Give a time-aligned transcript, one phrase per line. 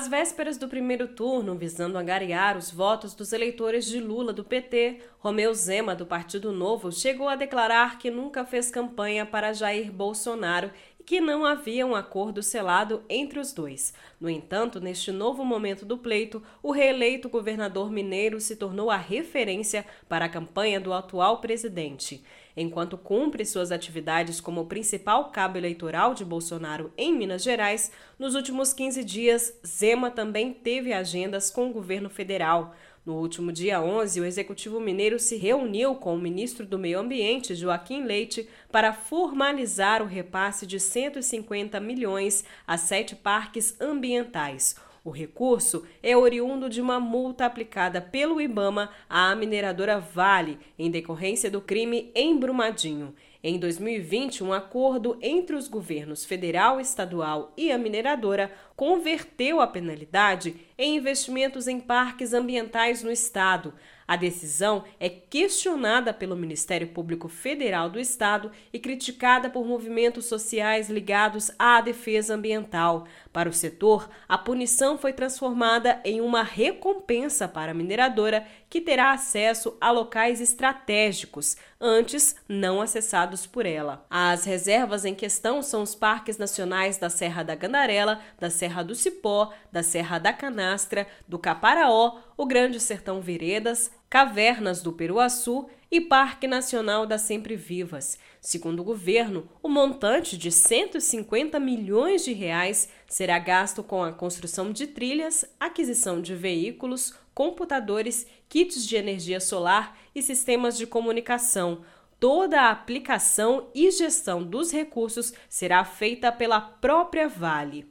[0.00, 4.98] Às vésperas do primeiro turno, visando angariar os votos dos eleitores de Lula do PT,
[5.18, 10.70] Romeu Zema, do Partido Novo, chegou a declarar que nunca fez campanha para Jair Bolsonaro
[10.98, 13.92] e que não havia um acordo selado entre os dois.
[14.18, 19.84] No entanto, neste novo momento do pleito, o reeleito governador mineiro se tornou a referência
[20.08, 22.24] para a campanha do atual presidente.
[22.62, 28.74] Enquanto cumpre suas atividades como principal cabo eleitoral de Bolsonaro em Minas Gerais, nos últimos
[28.74, 32.74] 15 dias, Zema também teve agendas com o governo federal.
[33.02, 37.54] No último dia 11, o Executivo Mineiro se reuniu com o ministro do Meio Ambiente,
[37.54, 44.76] Joaquim Leite, para formalizar o repasse de 150 milhões a sete parques ambientais.
[45.02, 51.50] O recurso é oriundo de uma multa aplicada pelo Ibama à mineradora Vale, em decorrência
[51.50, 53.14] do crime em Brumadinho.
[53.42, 60.56] Em 2020, um acordo entre os governos federal, estadual e a mineradora converteu a penalidade
[60.76, 63.72] em investimentos em parques ambientais no estado.
[64.10, 70.90] A decisão é questionada pelo Ministério Público Federal do Estado e criticada por movimentos sociais
[70.90, 73.06] ligados à defesa ambiental.
[73.32, 79.12] Para o setor, a punição foi transformada em uma recompensa para a mineradora, que terá
[79.12, 84.04] acesso a locais estratégicos, antes não acessados por ela.
[84.10, 88.94] As reservas em questão são os parques nacionais da Serra da Gandarela, da Serra do
[88.94, 96.00] Cipó, da Serra da Canastra, do Caparaó, o Grande Sertão Veredas, Cavernas do Peruaçu e
[96.00, 98.18] Parque Nacional das Sempre Vivas.
[98.40, 104.72] Segundo o governo, o montante de 150 milhões de reais será gasto com a construção
[104.72, 111.82] de trilhas, aquisição de veículos, computadores, kits de energia solar e sistemas de comunicação.
[112.20, 117.88] Toda a aplicação e gestão dos recursos será feita pela própria Vale.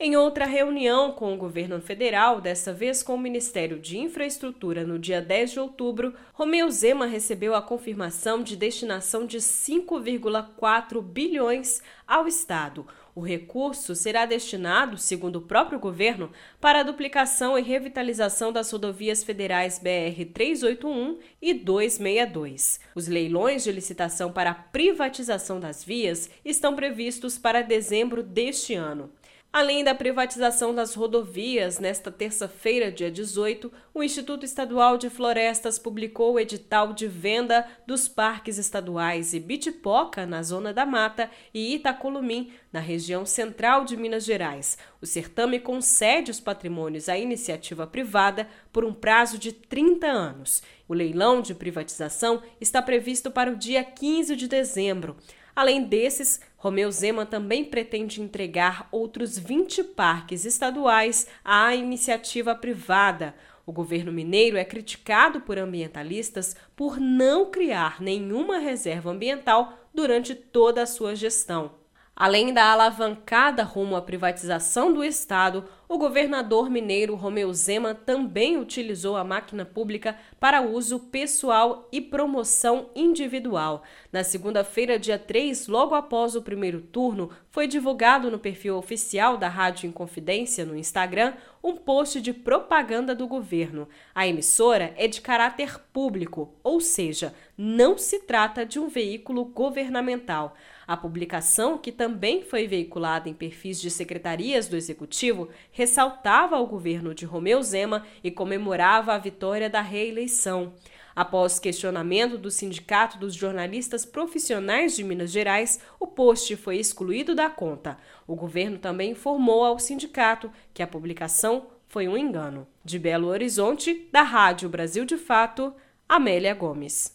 [0.00, 4.96] Em outra reunião com o governo federal, dessa vez com o Ministério de Infraestrutura, no
[4.96, 12.28] dia 10 de outubro, Romeu Zema recebeu a confirmação de destinação de 5,4 bilhões ao
[12.28, 12.86] Estado.
[13.12, 16.30] O recurso será destinado, segundo o próprio governo,
[16.60, 22.78] para a duplicação e revitalização das rodovias federais BR 381 e 262.
[22.94, 29.10] Os leilões de licitação para a privatização das vias estão previstos para dezembro deste ano.
[29.58, 36.34] Além da privatização das rodovias, nesta terça-feira, dia 18, o Instituto Estadual de Florestas publicou
[36.34, 42.78] o edital de venda dos parques estaduais Ibitipoca, na Zona da Mata, e Itacolumim, na
[42.78, 44.78] região central de Minas Gerais.
[45.02, 50.62] O certame concede os patrimônios à iniciativa privada por um prazo de 30 anos.
[50.86, 55.16] O leilão de privatização está previsto para o dia 15 de dezembro.
[55.58, 63.34] Além desses, Romeu Zema também pretende entregar outros 20 parques estaduais à iniciativa privada.
[63.66, 70.80] O governo mineiro é criticado por ambientalistas por não criar nenhuma reserva ambiental durante toda
[70.84, 71.74] a sua gestão.
[72.20, 79.16] Além da alavancada rumo à privatização do Estado, o governador mineiro Romeu Zema também utilizou
[79.16, 83.84] a máquina pública para uso pessoal e promoção individual.
[84.12, 89.48] Na segunda-feira, dia 3, logo após o primeiro turno, foi divulgado no perfil oficial da
[89.48, 93.88] Rádio Inconfidência no Instagram um post de propaganda do governo.
[94.14, 100.54] A emissora é de caráter público, ou seja, não se trata de um veículo governamental.
[100.86, 107.14] A publicação, que também foi veiculada em perfis de secretarias do Executivo, ressaltava o governo
[107.14, 110.72] de Romeu Zema e comemorava a vitória da reeleição.
[111.18, 117.50] Após questionamento do Sindicato dos Jornalistas Profissionais de Minas Gerais, o post foi excluído da
[117.50, 117.98] conta.
[118.24, 122.68] O governo também informou ao sindicato que a publicação foi um engano.
[122.84, 125.74] De Belo Horizonte, da Rádio Brasil de Fato,
[126.08, 127.12] Amélia Gomes.